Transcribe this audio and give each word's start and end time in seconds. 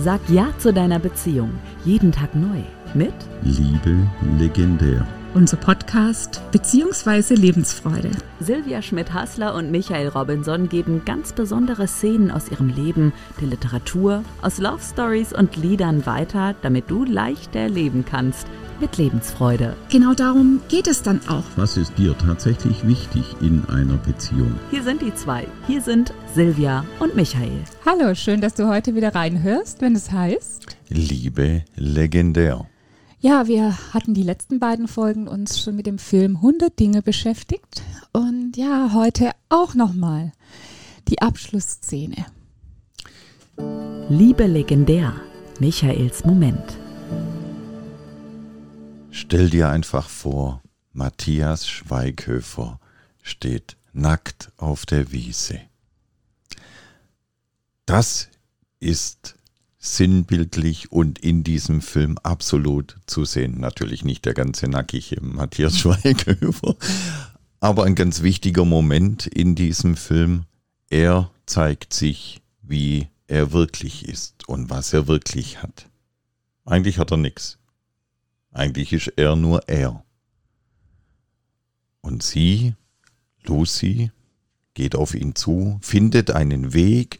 Sag 0.00 0.20
Ja 0.28 0.52
zu 0.58 0.72
deiner 0.72 1.00
Beziehung. 1.00 1.50
Jeden 1.84 2.12
Tag 2.12 2.34
neu. 2.34 2.62
Mit 2.94 3.14
Liebe 3.42 3.96
legendär. 4.38 5.04
Unser 5.34 5.58
Podcast 5.58 6.40
bzw. 6.52 7.34
Lebensfreude. 7.34 8.10
Silvia 8.40 8.80
Schmidt-Hassler 8.80 9.54
und 9.54 9.70
Michael 9.70 10.08
Robinson 10.08 10.70
geben 10.70 11.02
ganz 11.04 11.34
besondere 11.34 11.86
Szenen 11.86 12.30
aus 12.30 12.50
ihrem 12.50 12.68
Leben, 12.68 13.12
der 13.40 13.48
Literatur, 13.48 14.24
aus 14.40 14.58
Love 14.58 14.80
Stories 14.82 15.34
und 15.34 15.56
Liedern 15.56 16.06
weiter, 16.06 16.54
damit 16.62 16.90
du 16.90 17.04
leichter 17.04 17.68
leben 17.68 18.04
kannst. 18.08 18.46
Mit 18.80 18.96
Lebensfreude. 18.96 19.76
Genau 19.90 20.14
darum 20.14 20.60
geht 20.68 20.86
es 20.86 21.02
dann 21.02 21.20
auch. 21.28 21.44
Was 21.56 21.76
ist 21.76 21.98
dir 21.98 22.16
tatsächlich 22.16 22.86
wichtig 22.86 23.24
in 23.40 23.64
einer 23.68 23.96
Beziehung? 23.98 24.54
Hier 24.70 24.82
sind 24.82 25.02
die 25.02 25.14
zwei. 25.14 25.46
Hier 25.66 25.82
sind 25.82 26.14
Silvia 26.32 26.84
und 27.00 27.16
Michael. 27.16 27.64
Hallo, 27.84 28.14
schön, 28.14 28.40
dass 28.40 28.54
du 28.54 28.68
heute 28.68 28.94
wieder 28.94 29.14
reinhörst, 29.14 29.82
wenn 29.82 29.94
es 29.94 30.10
heißt 30.10 30.76
Liebe 30.88 31.64
legendär. 31.76 32.66
Ja, 33.20 33.48
wir 33.48 33.76
hatten 33.92 34.14
die 34.14 34.22
letzten 34.22 34.60
beiden 34.60 34.86
Folgen 34.86 35.26
uns 35.26 35.60
schon 35.60 35.74
mit 35.74 35.86
dem 35.86 35.98
Film 35.98 36.36
100 36.36 36.78
Dinge 36.78 37.02
beschäftigt 37.02 37.82
und 38.12 38.56
ja, 38.56 38.92
heute 38.94 39.32
auch 39.48 39.74
nochmal 39.74 40.30
die 41.08 41.20
Abschlussszene. 41.20 42.26
Liebe 44.08 44.46
legendär. 44.46 45.14
Michaels 45.58 46.24
Moment. 46.24 46.78
Stell 49.10 49.50
dir 49.50 49.68
einfach 49.68 50.08
vor, 50.08 50.62
Matthias 50.92 51.68
Schweighöfer 51.68 52.78
steht 53.20 53.76
nackt 53.92 54.52
auf 54.56 54.86
der 54.86 55.10
Wiese. 55.10 55.60
Das 57.84 58.28
ist 58.78 59.37
sinnbildlich 59.78 60.90
und 60.90 61.18
in 61.20 61.44
diesem 61.44 61.80
Film 61.80 62.18
absolut 62.18 62.96
zu 63.06 63.24
sehen. 63.24 63.60
Natürlich 63.60 64.04
nicht 64.04 64.24
der 64.24 64.34
ganze 64.34 64.68
nackige 64.68 65.20
Matthias 65.20 65.78
Schweighöfer, 65.78 66.76
aber 67.60 67.84
ein 67.84 67.94
ganz 67.94 68.22
wichtiger 68.22 68.64
Moment 68.64 69.26
in 69.26 69.54
diesem 69.54 69.96
Film. 69.96 70.44
Er 70.90 71.30
zeigt 71.46 71.92
sich, 71.92 72.40
wie 72.62 73.08
er 73.26 73.52
wirklich 73.52 74.08
ist 74.08 74.48
und 74.48 74.70
was 74.70 74.92
er 74.92 75.06
wirklich 75.06 75.62
hat. 75.62 75.86
Eigentlich 76.64 76.98
hat 76.98 77.10
er 77.10 77.16
nichts. 77.16 77.58
Eigentlich 78.52 78.92
ist 78.92 79.12
er 79.16 79.36
nur 79.36 79.68
er. 79.68 80.04
Und 82.00 82.22
sie, 82.22 82.74
Lucy, 83.44 84.10
geht 84.74 84.96
auf 84.96 85.14
ihn 85.14 85.34
zu, 85.34 85.78
findet 85.82 86.30
einen 86.30 86.72
Weg 86.72 87.18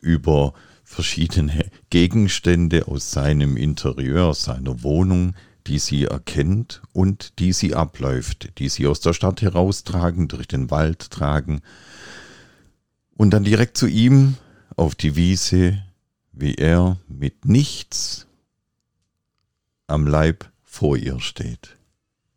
über 0.00 0.54
verschiedene 0.86 1.68
Gegenstände 1.90 2.86
aus 2.86 3.10
seinem 3.10 3.56
Interieur, 3.56 4.32
seiner 4.34 4.82
Wohnung, 4.84 5.34
die 5.66 5.80
sie 5.80 6.04
erkennt 6.04 6.80
und 6.92 7.40
die 7.40 7.52
sie 7.52 7.74
abläuft, 7.74 8.58
die 8.58 8.68
sie 8.68 8.86
aus 8.86 9.00
der 9.00 9.12
Stadt 9.12 9.42
heraustragen, 9.42 10.28
durch 10.28 10.46
den 10.46 10.70
Wald 10.70 11.10
tragen 11.10 11.60
und 13.16 13.30
dann 13.30 13.42
direkt 13.42 13.76
zu 13.76 13.88
ihm 13.88 14.36
auf 14.76 14.94
die 14.94 15.16
Wiese, 15.16 15.82
wie 16.32 16.54
er 16.54 16.98
mit 17.08 17.44
nichts 17.44 18.28
am 19.88 20.06
Leib 20.06 20.48
vor 20.62 20.96
ihr 20.96 21.18
steht. 21.18 21.76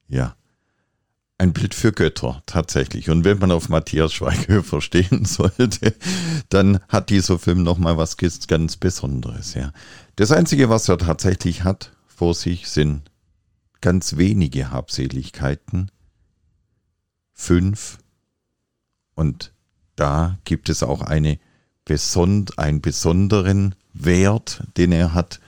Ja, 0.08 0.36
ein 1.40 1.54
Bild 1.54 1.74
für 1.74 1.92
Götter 1.92 2.44
tatsächlich. 2.46 3.10
Und 3.10 3.24
wenn 3.24 3.40
man 3.40 3.52
auf 3.52 3.70
Matthias 3.70 4.14
Schweighöfer 4.14 4.82
stehen 4.82 5.26
sollte, 5.26 5.96
dann 6.50 6.80
hat 6.88 7.10
dieser 7.10 7.40
Film 7.40 7.64
nochmal 7.64 7.98
was 7.98 8.18
ganz 8.18 8.78
Besonderes. 8.78 9.56
Ja. 9.56 9.72
Das 10.18 10.32
Einzige, 10.32 10.70
was 10.70 10.88
er 10.90 10.98
tatsächlich 10.98 11.64
hat 11.64 11.94
vor 12.06 12.36
sich, 12.36 12.70
sind 12.70 13.10
ganz 13.82 14.18
wenige 14.18 14.72
Habseligkeiten. 14.72 15.90
Fünf. 17.34 17.98
Und 19.16 19.54
da 19.96 20.38
gibt 20.44 20.70
es 20.70 20.84
auch 20.84 21.02
eine 21.02 21.40
besond 21.86 22.60
einen 22.60 22.82
besonderen 22.82 23.76
Wert, 23.94 24.64
den 24.78 24.92
er 24.92 25.14
hat, 25.14 25.40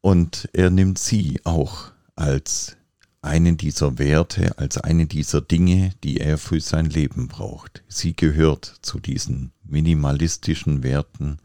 und 0.00 0.50
er 0.52 0.68
nimmt 0.68 0.98
sie 0.98 1.40
auch 1.44 1.92
als 2.14 2.76
einen 3.24 3.56
dieser 3.56 3.98
Werte, 3.98 4.58
als 4.58 4.78
eine 4.78 5.06
dieser 5.06 5.40
Dinge, 5.40 5.92
die 6.04 6.18
er 6.18 6.38
für 6.38 6.60
sein 6.60 6.86
Leben 6.86 7.28
braucht. 7.28 7.82
Sie 7.88 8.14
gehört 8.14 8.64
zu 8.82 9.00
diesen 9.00 9.52
minimalistischen 9.64 10.82
Werten, 10.82 11.38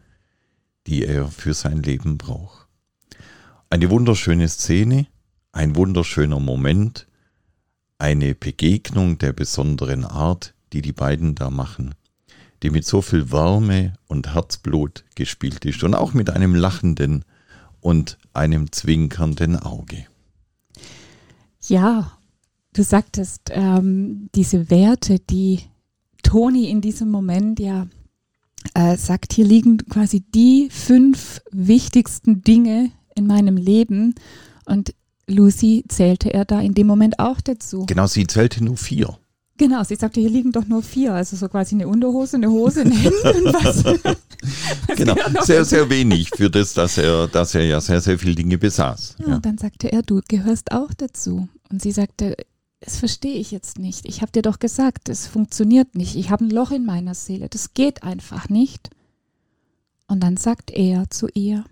die 0.87 1.05
er 1.05 1.27
für 1.27 1.53
sein 1.53 1.81
Leben 1.81 2.17
braucht. 2.17 2.67
Eine 3.69 3.89
wunderschöne 3.89 4.49
Szene, 4.49 5.07
ein 5.51 5.75
wunderschöner 5.75 6.39
Moment, 6.39 7.07
eine 7.97 8.35
Begegnung 8.35 9.17
der 9.17 9.33
besonderen 9.33 10.05
Art, 10.05 10.53
die 10.73 10.81
die 10.81 10.93
beiden 10.93 11.35
da 11.35 11.49
machen, 11.49 11.95
die 12.61 12.71
mit 12.71 12.85
so 12.85 13.01
viel 13.01 13.31
Wärme 13.31 13.93
und 14.07 14.33
Herzblut 14.33 15.05
gespielt 15.15 15.65
ist 15.65 15.83
und 15.83 15.95
auch 15.95 16.13
mit 16.13 16.29
einem 16.29 16.55
lachenden 16.55 17.23
und 17.79 18.17
einem 18.33 18.71
zwinkernden 18.71 19.57
Auge. 19.57 20.07
Ja, 21.69 22.17
du 22.73 22.83
sagtest, 22.83 23.51
ähm, 23.51 24.29
diese 24.33 24.69
Werte, 24.69 25.19
die 25.19 25.61
Toni 26.23 26.69
in 26.69 26.81
diesem 26.81 27.11
Moment 27.11 27.59
ja 27.59 27.87
äh, 28.73 28.97
sagt, 28.97 29.33
hier 29.33 29.45
liegen 29.45 29.77
quasi 29.77 30.21
die 30.21 30.69
fünf 30.71 31.41
wichtigsten 31.51 32.41
Dinge 32.41 32.91
in 33.15 33.27
meinem 33.27 33.55
Leben. 33.55 34.15
Und 34.65 34.93
Lucy 35.27 35.85
zählte 35.87 36.33
er 36.33 36.45
da 36.45 36.59
in 36.59 36.73
dem 36.73 36.87
Moment 36.87 37.19
auch 37.19 37.39
dazu. 37.41 37.85
Genau, 37.85 38.07
sie 38.07 38.25
zählte 38.27 38.63
nur 38.63 38.77
vier. 38.77 39.17
Genau, 39.57 39.83
sie 39.83 39.95
sagte, 39.95 40.21
hier 40.21 40.29
liegen 40.29 40.53
doch 40.53 40.65
nur 40.65 40.81
vier, 40.81 41.13
also 41.13 41.35
so 41.35 41.49
quasi 41.49 41.75
eine 41.75 41.89
Unterhose, 41.89 42.37
eine 42.37 42.49
Hose, 42.49 42.81
ein 42.81 42.93
Hemd 42.93 43.23
und 43.25 43.53
was. 43.53 43.83
was 44.87 44.95
genau, 44.95 45.15
sehr, 45.41 45.65
sehr 45.65 45.89
wenig 45.89 46.29
für 46.29 46.49
das, 46.49 46.73
dass 46.73 46.97
er, 46.97 47.27
dass 47.27 47.55
er 47.55 47.65
ja 47.65 47.81
sehr, 47.81 47.99
sehr 47.99 48.17
viele 48.17 48.35
Dinge 48.35 48.57
besaß. 48.57 49.17
Ja, 49.19 49.27
ja. 49.27 49.35
Und 49.35 49.45
dann 49.45 49.57
sagte 49.57 49.91
er, 49.91 50.01
du 50.01 50.21
gehörst 50.29 50.71
auch 50.71 50.93
dazu. 50.93 51.49
Und 51.69 51.81
sie 51.81 51.91
sagte, 51.91 52.35
das 52.79 52.97
verstehe 52.97 53.35
ich 53.35 53.51
jetzt 53.51 53.77
nicht. 53.77 54.05
Ich 54.05 54.21
habe 54.21 54.31
dir 54.31 54.41
doch 54.41 54.59
gesagt, 54.59 55.09
es 55.09 55.27
funktioniert 55.27 55.95
nicht. 55.95 56.15
Ich 56.15 56.29
habe 56.29 56.45
ein 56.45 56.49
Loch 56.49 56.71
in 56.71 56.85
meiner 56.85 57.13
Seele. 57.13 57.49
Das 57.49 57.73
geht 57.73 58.03
einfach 58.03 58.49
nicht. 58.49 58.89
Und 60.07 60.21
dann 60.21 60.37
sagt 60.37 60.71
er 60.71 61.09
zu 61.09 61.27
ihr, 61.33 61.65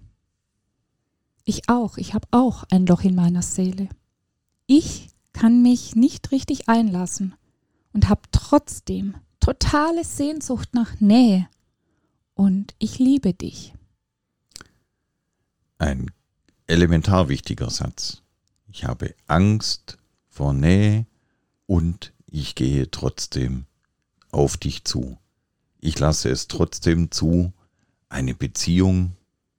ich 1.44 1.70
auch, 1.70 1.98
ich 1.98 2.14
habe 2.14 2.28
auch 2.32 2.66
ein 2.72 2.86
Loch 2.86 3.04
in 3.04 3.16
meiner 3.16 3.42
Seele. 3.42 3.88
Ich 4.66 5.10
kann 5.32 5.62
mich 5.62 5.96
nicht 5.96 6.32
richtig 6.32 6.68
einlassen 6.68 7.36
und 7.94 8.10
habe 8.10 8.22
trotzdem 8.32 9.16
totale 9.40 10.04
Sehnsucht 10.04 10.74
nach 10.74 11.00
Nähe. 11.00 11.48
Und 12.34 12.76
ich 12.80 13.00
liebe 13.00 13.34
dich. 13.34 13.74
Ein 15.78 16.12
elementar 16.68 17.30
wichtiger 17.30 17.70
Satz. 17.70 18.22
Ich 18.78 18.86
habe 18.86 19.16
Angst 19.26 19.98
vor 20.30 20.54
Nähe 20.54 21.08
und 21.66 22.14
ich 22.28 22.54
gehe 22.54 22.92
trotzdem 22.92 23.66
auf 24.32 24.58
dich 24.58 24.84
zu. 24.84 25.18
Ich 25.80 25.98
lasse 25.98 26.30
es 26.30 26.48
trotzdem 26.48 27.10
zu, 27.10 27.54
eine 28.08 28.36
Beziehung, 28.36 29.16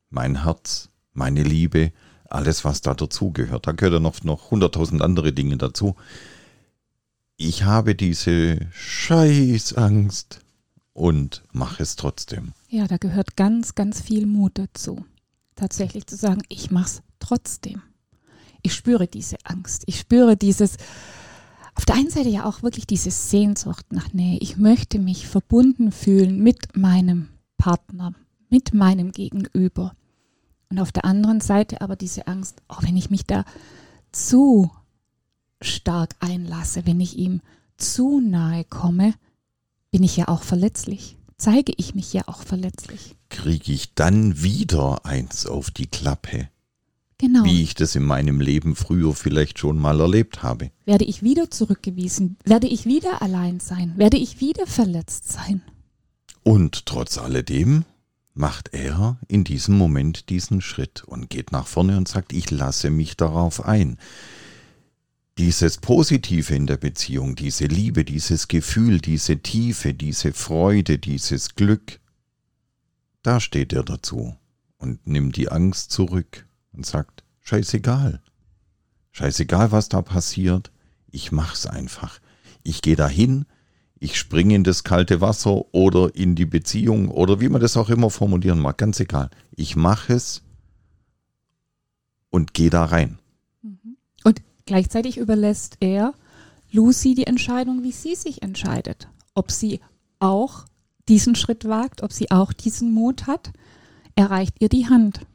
mein 0.08 0.44
Herz, 0.44 0.88
meine 1.12 1.42
Liebe, 1.42 1.92
alles, 2.30 2.64
was 2.64 2.80
da 2.80 2.94
dazugehört. 2.94 3.66
Da 3.66 3.72
gehört 3.72 4.00
ja 4.00 4.24
noch 4.24 4.50
hunderttausend 4.52 5.02
andere 5.02 5.32
Dinge 5.32 5.56
dazu 5.56 5.96
ich 7.38 7.62
habe 7.62 7.94
diese 7.94 8.58
Scheißangst 8.72 10.40
und 10.92 11.44
mache 11.52 11.84
es 11.84 11.94
trotzdem. 11.94 12.52
Ja, 12.68 12.88
da 12.88 12.96
gehört 12.96 13.36
ganz, 13.36 13.76
ganz 13.76 14.02
viel 14.02 14.26
Mut 14.26 14.58
dazu. 14.58 15.04
Tatsächlich 15.54 16.06
zu 16.06 16.16
sagen, 16.16 16.42
ich 16.48 16.72
mache 16.72 16.86
es 16.86 17.02
trotzdem. 17.20 17.82
Ich 18.68 18.74
spüre 18.74 19.06
diese 19.06 19.38
Angst. 19.44 19.84
Ich 19.86 19.98
spüre 19.98 20.36
dieses, 20.36 20.76
auf 21.74 21.86
der 21.86 21.94
einen 21.94 22.10
Seite 22.10 22.28
ja 22.28 22.44
auch 22.44 22.62
wirklich 22.62 22.86
diese 22.86 23.10
Sehnsucht 23.10 23.94
nach 23.94 24.12
Nähe. 24.12 24.36
Ich 24.42 24.58
möchte 24.58 24.98
mich 24.98 25.26
verbunden 25.26 25.90
fühlen 25.90 26.42
mit 26.42 26.76
meinem 26.76 27.30
Partner, 27.56 28.12
mit 28.50 28.74
meinem 28.74 29.12
Gegenüber. 29.12 29.94
Und 30.68 30.80
auf 30.80 30.92
der 30.92 31.06
anderen 31.06 31.40
Seite 31.40 31.80
aber 31.80 31.96
diese 31.96 32.26
Angst, 32.26 32.60
auch 32.68 32.82
wenn 32.82 32.94
ich 32.94 33.08
mich 33.08 33.24
da 33.24 33.46
zu 34.12 34.70
stark 35.62 36.14
einlasse, 36.20 36.84
wenn 36.84 37.00
ich 37.00 37.16
ihm 37.16 37.40
zu 37.78 38.20
nahe 38.20 38.64
komme, 38.64 39.14
bin 39.90 40.02
ich 40.02 40.14
ja 40.18 40.28
auch 40.28 40.42
verletzlich. 40.42 41.16
Zeige 41.38 41.72
ich 41.74 41.94
mich 41.94 42.12
ja 42.12 42.24
auch 42.26 42.42
verletzlich. 42.42 43.16
Kriege 43.30 43.72
ich 43.72 43.94
dann 43.94 44.42
wieder 44.42 45.06
eins 45.06 45.46
auf 45.46 45.70
die 45.70 45.86
Klappe? 45.86 46.50
Genau. 47.18 47.44
Wie 47.44 47.62
ich 47.62 47.74
das 47.74 47.96
in 47.96 48.04
meinem 48.04 48.40
Leben 48.40 48.76
früher 48.76 49.12
vielleicht 49.12 49.58
schon 49.58 49.76
mal 49.76 50.00
erlebt 50.00 50.44
habe. 50.44 50.70
Werde 50.84 51.04
ich 51.04 51.24
wieder 51.24 51.50
zurückgewiesen? 51.50 52.36
Werde 52.44 52.68
ich 52.68 52.86
wieder 52.86 53.22
allein 53.22 53.58
sein? 53.58 53.94
Werde 53.96 54.16
ich 54.16 54.40
wieder 54.40 54.66
verletzt 54.68 55.32
sein? 55.32 55.62
Und 56.44 56.86
trotz 56.86 57.18
alledem 57.18 57.84
macht 58.34 58.72
er 58.72 59.18
in 59.26 59.42
diesem 59.42 59.76
Moment 59.76 60.28
diesen 60.30 60.60
Schritt 60.60 61.02
und 61.02 61.28
geht 61.28 61.50
nach 61.50 61.66
vorne 61.66 61.96
und 61.96 62.06
sagt, 62.06 62.32
ich 62.32 62.52
lasse 62.52 62.88
mich 62.88 63.16
darauf 63.16 63.64
ein. 63.64 63.98
Dieses 65.38 65.78
Positive 65.78 66.54
in 66.54 66.68
der 66.68 66.76
Beziehung, 66.76 67.34
diese 67.34 67.66
Liebe, 67.66 68.04
dieses 68.04 68.46
Gefühl, 68.46 69.00
diese 69.00 69.38
Tiefe, 69.38 69.92
diese 69.92 70.32
Freude, 70.32 70.98
dieses 70.98 71.56
Glück, 71.56 71.98
da 73.22 73.40
steht 73.40 73.72
er 73.72 73.82
dazu 73.82 74.36
und 74.78 75.04
nimmt 75.06 75.36
die 75.36 75.48
Angst 75.48 75.90
zurück 75.90 76.47
und 76.78 76.86
sagt, 76.86 77.24
scheißegal. 77.40 78.22
Scheißegal, 79.10 79.72
was 79.72 79.88
da 79.88 80.00
passiert, 80.00 80.70
ich 81.10 81.32
mach's 81.32 81.66
einfach. 81.66 82.20
Ich 82.62 82.82
gehe 82.82 82.96
dahin, 82.96 83.46
ich 83.98 84.16
springe 84.16 84.54
in 84.54 84.64
das 84.64 84.84
kalte 84.84 85.20
Wasser 85.20 85.74
oder 85.74 86.14
in 86.14 86.36
die 86.36 86.46
Beziehung 86.46 87.08
oder 87.08 87.40
wie 87.40 87.48
man 87.48 87.60
das 87.60 87.76
auch 87.76 87.90
immer 87.90 88.10
formulieren 88.10 88.60
mag, 88.60 88.78
ganz 88.78 89.00
egal. 89.00 89.28
Ich 89.56 89.74
mache 89.74 90.14
es 90.14 90.42
und 92.30 92.54
gehe 92.54 92.70
da 92.70 92.84
rein. 92.84 93.18
Mhm. 93.62 93.96
Und 94.22 94.40
gleichzeitig 94.64 95.18
überlässt 95.18 95.78
er 95.80 96.14
Lucy 96.70 97.14
die 97.14 97.26
Entscheidung, 97.26 97.82
wie 97.82 97.92
sie 97.92 98.14
sich 98.14 98.42
entscheidet. 98.42 99.08
Ob 99.34 99.50
sie 99.50 99.80
auch 100.20 100.64
diesen 101.08 101.34
Schritt 101.34 101.64
wagt, 101.68 102.04
ob 102.04 102.12
sie 102.12 102.30
auch 102.30 102.52
diesen 102.52 102.92
Mut 102.92 103.26
hat. 103.26 103.50
Er 104.14 104.30
reicht 104.30 104.60
ihr 104.60 104.68
die 104.68 104.88
Hand. 104.88 105.26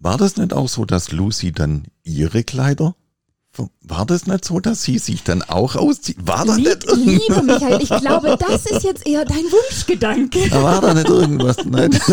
War 0.00 0.16
das 0.16 0.36
nicht 0.36 0.52
auch 0.52 0.68
so, 0.68 0.84
dass 0.84 1.12
Lucy 1.12 1.52
dann 1.52 1.84
ihre 2.04 2.44
Kleider 2.44 2.94
war 3.82 4.06
das 4.06 4.26
nicht 4.26 4.44
so, 4.44 4.60
dass 4.60 4.82
sie 4.82 4.98
sich 4.98 5.24
dann 5.24 5.42
auch 5.42 5.74
auszieht? 5.74 6.16
War 6.20 6.44
da 6.44 6.54
Lieb, 6.54 6.66
nicht 6.66 6.84
irgendwas? 6.84 7.28
Liebe 7.28 7.42
Michael, 7.42 7.82
ich 7.82 7.88
glaube, 7.88 8.38
das 8.38 8.66
ist 8.66 8.84
jetzt 8.84 9.06
eher 9.06 9.24
dein 9.24 9.36
Wunschgedanke. 9.38 10.48
Da 10.48 10.62
war 10.62 10.80
da 10.80 10.94
nicht 10.94 11.08
irgendwas? 11.08 11.56
Nein. 11.64 11.98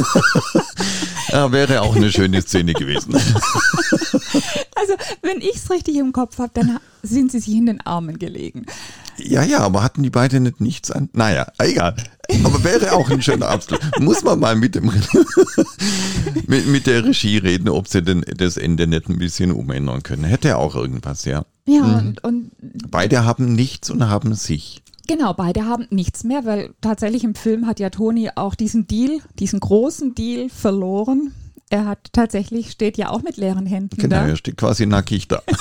Ja, 1.30 1.52
wäre 1.52 1.82
auch 1.82 1.96
eine 1.96 2.12
schöne 2.12 2.42
Szene 2.42 2.74
gewesen. 2.74 3.14
Also, 3.14 4.94
wenn 5.22 5.42
ich 5.42 5.56
es 5.56 5.70
richtig 5.70 5.98
im 5.98 6.14
Kopf 6.14 6.38
habe, 6.38 6.52
dann 6.54 6.80
sind 7.02 7.32
sie 7.32 7.40
sich 7.40 7.56
in 7.56 7.66
den 7.66 7.82
Armen 7.82 8.20
gelegen. 8.20 8.68
Ja, 9.18 9.44
ja, 9.44 9.60
aber 9.60 9.84
hatten 9.84 10.04
die 10.04 10.10
beiden 10.10 10.44
nicht 10.44 10.62
nichts 10.62 10.92
an? 10.92 11.10
Naja, 11.14 11.48
egal. 11.60 11.96
Aber 12.44 12.64
wäre 12.64 12.94
auch 12.94 13.10
ein 13.10 13.22
schöner 13.22 13.50
Abschluss. 13.50 13.80
Muss 14.00 14.24
man 14.24 14.40
mal 14.40 14.56
mit, 14.56 14.76
dem 14.76 14.86
mit, 16.48 16.68
mit 16.68 16.88
der 16.88 17.06
Regie 17.06 17.38
reden, 17.38 17.70
ob 17.70 17.88
sie 17.88 18.02
denn 18.02 18.26
das 18.38 18.58
Ende 18.58 18.88
nicht 18.88 19.08
ein 19.10 19.18
bisschen 19.18 19.52
umändern 19.52 20.04
können. 20.04 20.24
Hätte 20.24 20.58
auch 20.58 20.76
irgendwas, 20.76 21.26
ja. 21.26 21.46
Ja, 21.68 21.84
mhm. 21.84 21.96
und, 21.96 22.24
und 22.24 22.52
beide 22.90 23.26
haben 23.26 23.54
nichts 23.54 23.90
und 23.90 24.08
haben 24.08 24.34
sich. 24.34 24.82
Genau, 25.08 25.34
beide 25.34 25.66
haben 25.66 25.88
nichts 25.92 26.24
mehr, 26.24 26.46
weil 26.46 26.74
tatsächlich 26.82 27.24
im 27.24 27.36
Film 27.36 27.68
hat 27.68 27.80
ja 27.80 27.90
Toni 27.90 28.32
auch 28.36 28.56
diesen 28.56 28.88
Deal, 28.88 29.20
diesen 29.38 29.60
großen 29.60 30.16
Deal 30.16 30.50
verloren. 30.50 31.32
Er 31.70 31.86
hat 31.86 32.00
tatsächlich, 32.12 32.72
steht 32.72 32.98
ja 32.98 33.10
auch 33.10 33.22
mit 33.22 33.38
leeren 33.38 33.66
Händen 33.66 33.98
genau, 33.98 34.16
da. 34.16 34.22
Genau, 34.22 34.34
er 34.34 34.38
steht 34.38 34.58
quasi 34.58 34.86
nackig 34.86 35.28
da. 35.28 35.42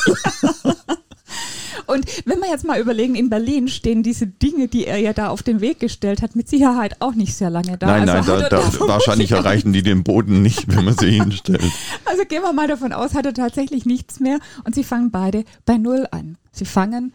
Und 1.87 2.07
wenn 2.27 2.34
jetzt 2.55 2.65
mal 2.65 2.81
überlegen, 2.81 3.15
in 3.15 3.29
Berlin 3.29 3.69
stehen 3.69 4.03
diese 4.03 4.27
Dinge, 4.27 4.69
die 4.69 4.87
er 4.87 4.99
ja 4.99 5.13
da 5.13 5.29
auf 5.29 5.43
den 5.43 5.61
Weg 5.61 5.81
gestellt 5.81 6.23
hat, 6.23 6.37
mit 6.37 6.49
Sicherheit 6.49 7.01
auch 7.01 7.15
nicht 7.15 7.35
sehr 7.35 7.51
lange 7.51 7.77
da. 7.77 7.87
Nein, 7.87 8.09
also 8.09 8.33
nein, 8.33 8.47
da, 8.49 8.61
da, 8.61 8.81
wahrscheinlich 8.89 9.33
erreichen 9.33 9.73
die 9.73 9.83
den 9.83 10.05
Boden 10.05 10.43
nicht, 10.43 10.75
wenn 10.75 10.85
man 10.85 10.97
sie 10.97 11.11
hinstellt. 11.11 11.65
Also 12.05 12.25
gehen 12.25 12.43
wir 12.43 12.53
mal 12.53 12.69
davon 12.69 12.93
aus, 12.93 13.15
hat 13.15 13.27
er 13.27 13.35
tatsächlich 13.35 13.85
nichts 13.85 14.21
mehr 14.21 14.39
und 14.65 14.75
sie 14.75 14.85
fangen 14.85 15.11
beide 15.11 15.45
bei 15.67 15.77
Null 15.77 16.07
an. 16.11 16.39
Sie 16.53 16.65
fangen 16.65 17.13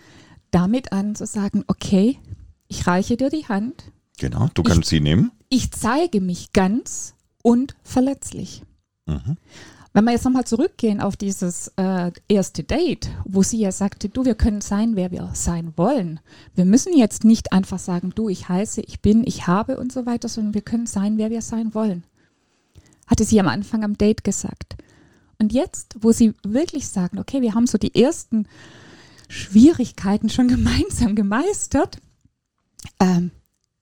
damit 0.52 0.92
an 0.92 1.16
zu 1.16 1.26
sagen, 1.26 1.64
okay, 1.68 2.18
ich 2.68 2.86
reiche 2.86 3.18
dir 3.18 3.30
die 3.30 3.48
Hand. 3.48 3.92
Genau, 4.18 4.50
du 4.54 4.64
kannst 4.64 4.84
ich, 4.84 4.90
sie 4.90 5.00
nehmen. 5.00 5.32
Ich 5.50 5.72
zeige 5.72 6.22
mich 6.22 6.52
ganz 6.54 7.16
und 7.42 7.76
verletzlich. 7.84 8.64
Mhm. 9.06 9.38
Wenn 9.92 10.04
wir 10.04 10.12
jetzt 10.12 10.26
nochmal 10.26 10.46
zurückgehen 10.46 11.02
auf 11.02 11.18
dieses 11.18 11.72
äh, 11.76 12.12
erste 12.28 12.64
Date, 12.64 13.10
wo 13.26 13.42
sie 13.42 13.60
ja 13.60 13.72
sagte, 13.72 14.08
du, 14.08 14.24
wir 14.24 14.36
können 14.36 14.62
sein, 14.62 14.96
wer 14.96 15.10
wir 15.10 15.32
sein 15.34 15.74
wollen. 15.78 16.20
Wir 16.54 16.66
müssen 16.66 16.96
jetzt 16.96 17.24
nicht 17.24 17.52
einfach 17.52 17.80
sagen, 17.80 18.12
du, 18.14 18.30
ich 18.30 18.50
heiße, 18.50 18.82
ich 18.82 19.02
bin, 19.02 19.24
ich 19.26 19.48
habe 19.48 19.80
und 19.80 19.92
so 19.92 20.06
weiter, 20.06 20.30
sondern 20.30 20.54
wir 20.54 20.62
können 20.62 20.86
sein, 20.86 21.18
wer 21.18 21.32
wir 21.32 21.42
sein 21.42 21.74
wollen. 21.74 22.04
Hatte 23.08 23.26
sie 23.26 23.40
am 23.40 23.48
Anfang 23.48 23.84
am 23.84 23.98
Date 23.98 24.24
gesagt. 24.24 24.78
Und 25.40 25.54
jetzt, 25.54 25.96
wo 26.02 26.12
sie 26.12 26.34
wirklich 26.44 26.88
sagen, 26.88 27.18
okay, 27.18 27.42
wir 27.42 27.56
haben 27.56 27.66
so 27.66 27.80
die 27.80 28.00
ersten 28.00 28.46
Schwierigkeiten 29.28 30.30
schon 30.30 30.48
gemeinsam 30.50 31.16
gemeistert, 31.16 31.98
ähm, 33.00 33.32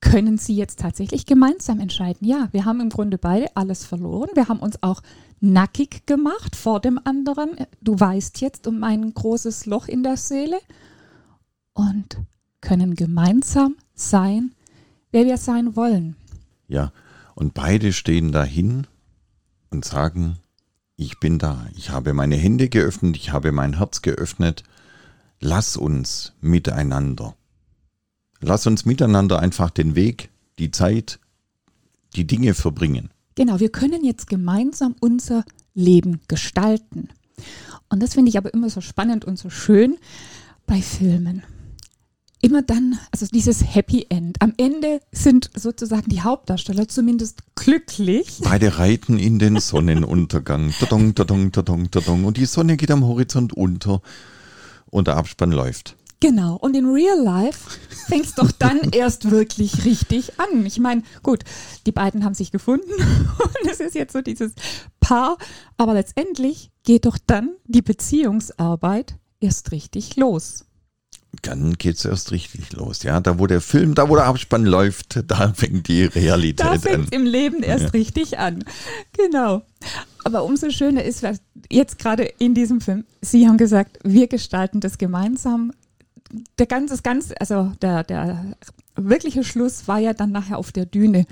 können 0.01 0.37
sie 0.37 0.55
jetzt 0.55 0.79
tatsächlich 0.79 1.25
gemeinsam 1.25 1.79
entscheiden. 1.79 2.27
Ja, 2.27 2.49
wir 2.51 2.65
haben 2.65 2.81
im 2.81 2.89
Grunde 2.89 3.17
beide 3.17 3.55
alles 3.55 3.85
verloren. 3.85 4.29
Wir 4.35 4.47
haben 4.47 4.59
uns 4.59 4.81
auch 4.83 5.01
nackig 5.39 6.05
gemacht 6.05 6.55
vor 6.55 6.79
dem 6.79 6.99
anderen. 7.03 7.55
Du 7.81 7.99
weißt 7.99 8.41
jetzt 8.41 8.67
um 8.67 8.83
ein 8.83 9.13
großes 9.13 9.65
Loch 9.65 9.87
in 9.87 10.03
der 10.03 10.17
Seele 10.17 10.59
und 11.73 12.19
können 12.61 12.95
gemeinsam 12.95 13.75
sein, 13.93 14.53
wer 15.11 15.25
wir 15.25 15.37
sein 15.37 15.75
wollen. 15.75 16.15
Ja, 16.67 16.91
und 17.35 17.53
beide 17.53 17.93
stehen 17.93 18.31
dahin 18.31 18.87
und 19.69 19.85
sagen, 19.85 20.37
ich 20.95 21.19
bin 21.19 21.37
da, 21.37 21.67
ich 21.75 21.91
habe 21.91 22.13
meine 22.13 22.35
Hände 22.35 22.69
geöffnet, 22.69 23.15
ich 23.15 23.31
habe 23.31 23.51
mein 23.51 23.77
Herz 23.77 24.01
geöffnet, 24.01 24.63
lass 25.39 25.77
uns 25.77 26.33
miteinander. 26.41 27.35
Lass 28.39 28.67
uns 28.67 28.85
miteinander 28.85 29.39
einfach 29.39 29.69
den 29.69 29.95
Weg, 29.95 30.29
die 30.59 30.71
Zeit, 30.71 31.19
die 32.15 32.25
Dinge 32.25 32.53
verbringen. 32.53 33.09
Genau, 33.35 33.59
wir 33.59 33.69
können 33.69 34.03
jetzt 34.03 34.27
gemeinsam 34.27 34.95
unser 34.99 35.43
Leben 35.73 36.21
gestalten. 36.27 37.09
Und 37.89 38.01
das 38.01 38.15
finde 38.15 38.29
ich 38.29 38.37
aber 38.37 38.53
immer 38.53 38.69
so 38.69 38.81
spannend 38.81 39.25
und 39.25 39.37
so 39.37 39.49
schön 39.49 39.97
bei 40.65 40.81
Filmen. 40.81 41.43
Immer 42.39 42.61
dann, 42.61 42.99
also 43.11 43.25
dieses 43.25 43.75
Happy 43.75 44.05
End. 44.09 44.41
Am 44.41 44.53
Ende 44.57 45.01
sind 45.11 45.49
sozusagen 45.55 46.09
die 46.09 46.21
Hauptdarsteller 46.21 46.87
zumindest 46.87 47.41
glücklich. 47.55 48.39
Beide 48.43 48.77
reiten 48.77 49.17
in 49.17 49.39
den 49.39 49.59
Sonnenuntergang. 49.59 50.71
Tadong, 50.79 51.15
tadong, 51.15 51.51
tadong, 51.51 51.89
tadong. 51.89 52.25
Und 52.25 52.37
die 52.37 52.45
Sonne 52.45 52.77
geht 52.77 52.91
am 52.91 53.03
Horizont 53.03 53.53
unter 53.53 54.01
und 54.91 55.07
der 55.07 55.17
Abspann 55.17 55.51
läuft. 55.51 55.95
Genau. 56.19 56.55
Und 56.55 56.75
in 56.75 56.87
Real 56.87 57.21
Life 57.21 57.77
fängt 58.07 58.25
es 58.25 58.35
doch 58.35 58.51
dann 58.51 58.79
erst 58.91 59.29
wirklich 59.29 59.85
richtig 59.85 60.39
an. 60.39 60.65
Ich 60.65 60.79
meine, 60.79 61.03
gut, 61.23 61.43
die 61.85 61.91
beiden 61.91 62.23
haben 62.23 62.33
sich 62.33 62.51
gefunden 62.51 62.91
und 62.91 63.71
es 63.71 63.79
ist 63.79 63.95
jetzt 63.95 64.13
so 64.13 64.21
dieses 64.21 64.53
Paar, 64.99 65.37
aber 65.77 65.93
letztendlich 65.93 66.71
geht 66.83 67.05
doch 67.05 67.17
dann 67.25 67.51
die 67.65 67.81
Beziehungsarbeit 67.81 69.15
erst 69.39 69.71
richtig 69.71 70.15
los. 70.15 70.63
Dann 71.43 71.73
geht 71.73 71.97
es 71.97 72.05
erst 72.05 72.31
richtig 72.31 72.73
los, 72.73 73.03
ja. 73.03 73.19
Da 73.19 73.37
wo 73.37 73.45
der 73.45 73.61
Film, 73.61 73.93
da 73.93 74.09
wo 74.09 74.15
der 74.15 74.25
Abspann 74.25 74.65
läuft, 74.65 75.21
da 75.27 75.53
fängt 75.53 75.87
die 75.87 76.05
Realität 76.05 76.61
da 76.61 76.71
an. 76.71 76.81
Da 76.81 76.89
fängt 76.89 77.13
im 77.13 77.25
Leben 77.25 77.61
erst 77.61 77.85
ja. 77.85 77.89
richtig 77.91 78.39
an. 78.39 78.63
Genau. 79.13 79.61
Aber 80.23 80.43
umso 80.43 80.71
schöner 80.71 81.03
ist, 81.03 81.25
jetzt 81.69 81.99
gerade 81.99 82.23
in 82.23 82.53
diesem 82.55 82.81
Film, 82.81 83.05
Sie 83.21 83.47
haben 83.47 83.57
gesagt, 83.57 83.99
wir 84.03 84.27
gestalten 84.27 84.79
das 84.79 84.97
gemeinsam 84.97 85.71
der 86.57 86.65
ganze, 86.65 86.93
das 86.93 87.03
ganze, 87.03 87.39
also 87.39 87.71
der, 87.81 88.03
der 88.03 88.55
wirkliche 88.95 89.43
Schluss 89.43 89.87
war 89.87 89.99
ja 89.99 90.13
dann 90.13 90.31
nachher 90.31 90.57
auf 90.57 90.71
der 90.71 90.85
Düne, 90.85 91.25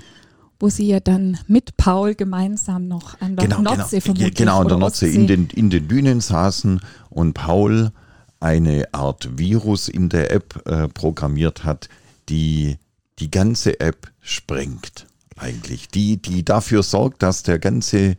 wo 0.58 0.68
sie 0.68 0.86
ja 0.86 1.00
dann 1.00 1.38
mit 1.46 1.76
Paul 1.76 2.14
gemeinsam 2.14 2.88
noch 2.88 3.20
an 3.20 3.36
der 3.36 3.48
genau, 3.48 3.62
Nordsee 3.62 4.00
genau, 4.00 4.04
vermutlich 4.04 4.34
Genau, 4.34 4.60
an 4.60 4.68
der 4.68 4.78
Nordsee 4.78 5.14
in 5.14 5.26
den, 5.26 5.48
in 5.50 5.70
den 5.70 5.88
Dünen 5.88 6.20
saßen 6.20 6.80
und 7.10 7.34
Paul 7.34 7.92
eine 8.40 8.84
Art 8.92 9.38
Virus 9.38 9.88
in 9.88 10.08
der 10.08 10.30
App 10.30 10.62
äh, 10.66 10.88
programmiert 10.88 11.64
hat, 11.64 11.88
die 12.28 12.76
die 13.18 13.30
ganze 13.30 13.80
App 13.80 14.10
sprengt 14.20 15.06
eigentlich, 15.36 15.88
die, 15.88 16.16
die 16.16 16.44
dafür 16.44 16.82
sorgt, 16.82 17.22
dass 17.22 17.42
der 17.42 17.58
ganze 17.58 18.16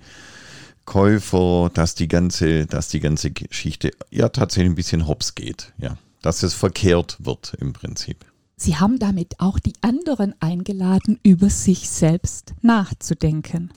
Käufer, 0.86 1.72
dass 1.74 1.96
die 1.96 2.08
ganze, 2.08 2.68
dass 2.68 2.90
die 2.90 3.00
ganze 3.00 3.32
Geschichte 3.32 3.92
ja 4.12 4.30
tatsächlich 4.30 4.72
ein 4.72 4.76
bisschen 4.76 5.08
hops 5.08 5.34
geht, 5.34 5.74
ja 5.80 5.98
dass 6.22 6.44
es 6.44 6.54
verkehrt 6.54 7.18
wird 7.20 7.56
im 7.60 7.74
Prinzip. 7.74 8.26
Sie 8.56 8.76
haben 8.76 8.98
damit 8.98 9.40
auch 9.40 9.60
die 9.60 9.74
anderen 9.82 10.34
eingeladen, 10.40 11.20
über 11.24 11.50
sich 11.50 11.90
selbst 11.90 12.56
nachzudenken. 12.62 13.72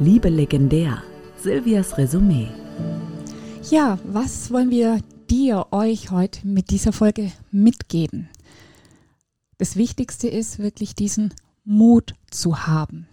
Liebe 0.00 0.30
legendär, 0.30 1.02
Silvias 1.36 1.98
Resümee. 1.98 2.48
Ja, 3.70 3.98
was 4.04 4.50
wollen 4.50 4.70
wir 4.70 5.00
dir, 5.28 5.66
euch 5.70 6.10
heute 6.10 6.46
mit 6.46 6.70
dieser 6.70 6.92
Folge 6.92 7.32
mitgeben? 7.50 8.28
Das 9.58 9.76
Wichtigste 9.76 10.26
ist 10.26 10.58
wirklich 10.58 10.94
diesen 10.94 11.34
Mut 11.64 12.14
zu 12.30 12.66
haben. 12.66 13.06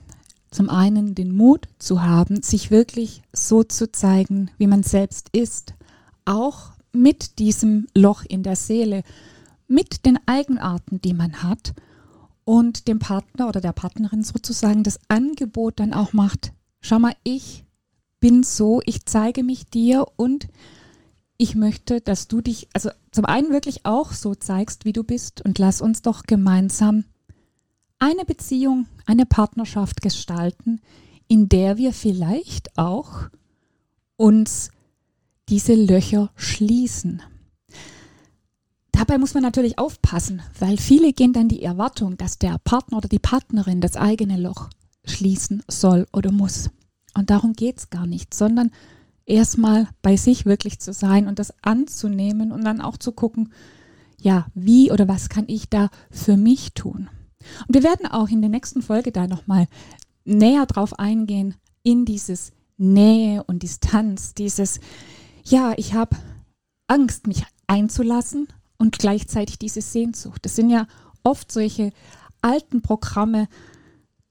Zum 0.49 0.69
einen 0.69 1.13
den 1.13 1.35
Mut 1.35 1.67
zu 1.77 2.01
haben, 2.01 2.41
sich 2.41 2.71
wirklich 2.71 3.21
so 3.33 3.63
zu 3.63 3.91
zeigen, 3.91 4.49
wie 4.57 4.67
man 4.67 4.81
selbst 4.81 5.29
ist, 5.31 5.75
auch 6.25 6.71
mit 6.91 7.39
diesem 7.39 7.87
Loch 7.95 8.23
in 8.27 8.43
der 8.43 8.55
Seele, 8.55 9.03
mit 9.67 10.05
den 10.05 10.19
Eigenarten, 10.25 11.01
die 11.01 11.13
man 11.13 11.43
hat 11.43 11.73
und 12.43 12.87
dem 12.87 12.99
Partner 12.99 13.47
oder 13.47 13.61
der 13.61 13.73
Partnerin 13.73 14.23
sozusagen 14.23 14.83
das 14.83 14.99
Angebot 15.07 15.79
dann 15.79 15.93
auch 15.93 16.13
macht, 16.13 16.51
schau 16.81 16.99
mal, 16.99 17.13
ich 17.23 17.63
bin 18.19 18.43
so, 18.43 18.81
ich 18.85 19.05
zeige 19.05 19.43
mich 19.43 19.67
dir 19.67 20.07
und 20.15 20.47
ich 21.37 21.55
möchte, 21.55 22.01
dass 22.01 22.27
du 22.27 22.41
dich, 22.41 22.67
also 22.73 22.89
zum 23.11 23.25
einen 23.25 23.51
wirklich 23.51 23.85
auch 23.85 24.11
so 24.11 24.35
zeigst, 24.35 24.83
wie 24.83 24.93
du 24.93 25.03
bist 25.03 25.45
und 25.45 25.57
lass 25.57 25.81
uns 25.81 26.01
doch 26.01 26.23
gemeinsam 26.23 27.05
eine 27.99 28.25
Beziehung, 28.25 28.87
eine 29.05 29.25
Partnerschaft 29.25 30.01
gestalten, 30.01 30.81
in 31.27 31.47
der 31.47 31.77
wir 31.77 31.93
vielleicht 31.93 32.77
auch 32.77 33.29
uns 34.17 34.71
diese 35.49 35.73
Löcher 35.73 36.31
schließen. 36.35 37.21
Dabei 38.91 39.17
muss 39.17 39.33
man 39.33 39.43
natürlich 39.43 39.79
aufpassen, 39.79 40.41
weil 40.59 40.77
viele 40.77 41.13
gehen 41.13 41.33
dann 41.33 41.47
die 41.47 41.63
Erwartung, 41.63 42.17
dass 42.17 42.37
der 42.37 42.57
Partner 42.63 42.97
oder 42.97 43.09
die 43.09 43.19
Partnerin 43.19 43.81
das 43.81 43.95
eigene 43.95 44.37
Loch 44.37 44.69
schließen 45.05 45.63
soll 45.67 46.05
oder 46.13 46.31
muss. 46.31 46.69
Und 47.15 47.29
darum 47.29 47.53
geht 47.53 47.77
es 47.77 47.89
gar 47.89 48.05
nicht, 48.05 48.33
sondern 48.33 48.71
erstmal 49.25 49.87
bei 50.01 50.17
sich 50.17 50.45
wirklich 50.45 50.79
zu 50.79 50.93
sein 50.93 51.27
und 51.27 51.39
das 51.39 51.53
anzunehmen 51.63 52.51
und 52.51 52.63
dann 52.63 52.81
auch 52.81 52.97
zu 52.97 53.11
gucken, 53.11 53.51
ja, 54.21 54.47
wie 54.53 54.91
oder 54.91 55.07
was 55.07 55.29
kann 55.29 55.45
ich 55.47 55.69
da 55.69 55.89
für 56.11 56.35
mich 56.35 56.73
tun? 56.73 57.09
Und 57.67 57.73
wir 57.73 57.83
werden 57.83 58.05
auch 58.05 58.27
in 58.27 58.41
der 58.41 58.49
nächsten 58.49 58.81
Folge 58.81 59.11
da 59.11 59.27
nochmal 59.27 59.67
näher 60.25 60.65
drauf 60.65 60.99
eingehen, 60.99 61.55
in 61.83 62.05
dieses 62.05 62.51
Nähe 62.77 63.43
und 63.45 63.63
Distanz, 63.63 64.33
dieses, 64.33 64.79
ja, 65.49 65.73
ich 65.77 65.93
habe 65.93 66.15
Angst, 66.87 67.27
mich 67.27 67.43
einzulassen 67.67 68.47
und 68.77 68.97
gleichzeitig 68.97 69.59
diese 69.59 69.81
Sehnsucht. 69.81 70.43
Das 70.45 70.55
sind 70.55 70.69
ja 70.69 70.87
oft 71.23 71.51
solche 71.51 71.91
alten 72.41 72.81
Programme, 72.81 73.47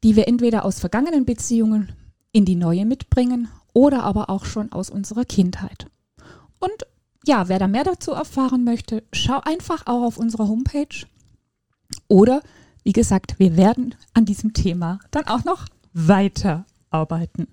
die 0.03 0.17
wir 0.17 0.29
entweder 0.29 0.65
aus 0.65 0.81
vergangenen 0.81 1.25
Beziehungen 1.25 1.93
in 2.33 2.45
die 2.45 2.57
neue 2.57 2.87
mitbringen 2.87 3.49
oder 3.73 4.03
aber 4.03 4.31
auch 4.31 4.45
schon 4.45 4.73
aus 4.73 4.91
unserer 4.91 5.25
Kindheit. 5.25 5.87
Und 6.59 6.87
ja, 7.27 7.49
wer 7.49 7.59
da 7.59 7.69
mehr 7.69 7.85
dazu 7.85 8.13
erfahren 8.13 8.65
möchte, 8.65 9.03
schau 9.13 9.41
einfach 9.45 9.87
auch 9.87 10.05
auf 10.05 10.19
unserer 10.19 10.49
Homepage. 10.49 11.07
Oder, 12.07 12.43
wie 12.85 12.93
gesagt, 12.93 13.39
wir 13.39 13.57
werden 13.57 13.95
an 14.15 14.25
diesem 14.25 14.53
Thema 14.53 14.99
dann 15.11 15.27
auch 15.27 15.45
noch 15.45 15.67
weiterarbeiten. 15.93 17.49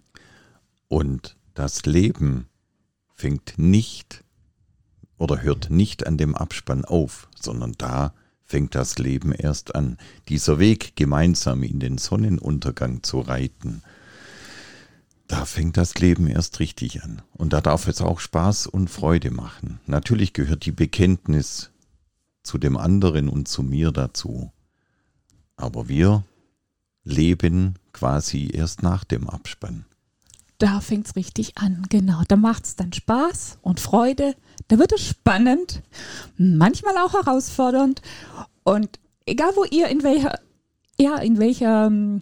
Und 0.88 1.36
das 1.54 1.86
Leben 1.86 2.48
fängt 3.16 3.58
nicht 3.58 4.24
oder 5.18 5.42
hört 5.42 5.70
nicht 5.70 6.06
an 6.06 6.18
dem 6.18 6.36
Abspann 6.36 6.86
auf, 6.86 7.30
sondern 7.40 7.74
da 7.78 8.14
fängt 8.44 8.76
das 8.76 9.00
Leben 9.00 9.32
erst 9.32 9.74
an. 9.74 9.98
Dieser 10.30 10.60
Weg, 10.60 10.96
gemeinsam 10.96 11.64
in 11.64 11.80
den 11.80 11.98
Sonnenuntergang 11.98 13.02
zu 13.02 13.22
reiten, 13.22 13.82
da 15.28 15.46
fängt 15.46 15.78
das 15.78 15.96
Leben 15.96 16.28
erst 16.28 16.60
richtig 16.60 17.04
an. 17.04 17.24
Und 17.34 17.54
da 17.54 17.62
darf 17.62 17.88
es 17.88 18.02
auch 18.02 18.20
Spaß 18.20 18.68
und 18.68 18.90
Freude 18.90 19.32
machen. 19.32 19.80
Natürlich 19.88 20.34
gehört 20.34 20.66
die 20.66 20.72
Bekenntnis 20.72 21.72
zu 22.44 22.60
dem 22.60 22.78
anderen 22.78 23.30
und 23.30 23.48
zu 23.48 23.64
mir 23.64 23.92
dazu. 23.92 24.52
Aber 25.56 25.88
wir 25.88 26.24
leben 27.04 27.76
quasi 27.92 28.52
erst 28.54 28.84
nach 28.84 29.04
dem 29.04 29.28
Abspann. 29.28 29.86
Da 30.58 30.80
fängt 30.80 31.08
es 31.08 31.16
richtig 31.16 31.58
an, 31.58 31.86
genau. 31.90 32.22
Da 32.28 32.36
macht 32.38 32.66
es 32.66 32.76
dann 32.76 32.94
Spaß 32.94 33.60
und 33.62 33.80
Freude. 33.80 34.36
Da 34.68 34.80
wird 34.80 34.94
es 34.94 35.06
spannend, 35.06 35.82
manchmal 36.38 36.98
auch 36.98 37.14
herausfordernd. 37.14 38.02
Und 38.64 39.00
egal 39.26 39.52
wo 39.56 39.66
ihr 39.66 39.88
in 39.90 40.04
welcher, 40.04 40.40
ja, 40.98 41.18
in 41.18 41.40
welcher 41.40 41.88
ähm, 41.88 42.22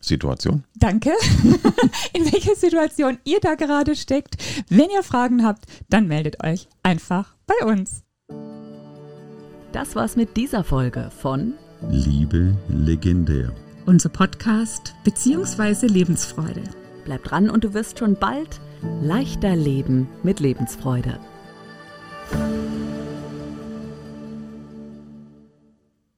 Situation. 0.00 0.64
Danke. 0.76 1.10
In 2.12 2.30
welcher 2.30 2.54
Situation 2.54 3.18
ihr 3.24 3.40
da 3.40 3.54
gerade 3.54 3.96
steckt. 3.96 4.36
Wenn 4.68 4.90
ihr 4.90 5.02
Fragen 5.02 5.44
habt, 5.44 5.64
dann 5.88 6.06
meldet 6.06 6.44
euch 6.44 6.68
einfach 6.82 7.34
bei 7.46 7.66
uns. 7.66 8.02
Das 9.72 9.96
war's 9.96 10.14
mit 10.14 10.36
dieser 10.36 10.62
Folge 10.62 11.10
von 11.20 11.54
Liebe 11.90 12.56
legendär. 12.68 13.52
Unser 13.86 14.10
Podcast 14.10 14.94
bzw. 15.04 15.86
Lebensfreude. 15.86 16.62
Bleib 17.04 17.24
dran 17.24 17.50
und 17.50 17.64
du 17.64 17.74
wirst 17.74 17.98
schon 17.98 18.16
bald 18.16 18.60
leichter 19.02 19.56
leben 19.56 20.08
mit 20.22 20.40
Lebensfreude. 20.40 21.18